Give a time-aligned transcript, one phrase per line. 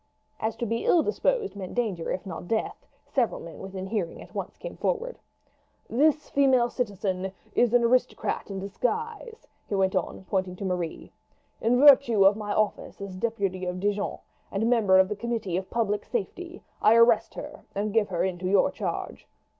[0.39, 4.33] As to be ill disposed meant danger if not death, several men within hearing at
[4.33, 5.19] once came forward.
[5.87, 11.11] "This female citizen is an aristocrat in disguise," he went on, pointing to Marie;
[11.61, 14.17] "in virtue of my office as deputy of Dijon
[14.51, 18.47] and member of the Committee of Public Safety, I arrest her and give her into
[18.49, 19.27] your charge.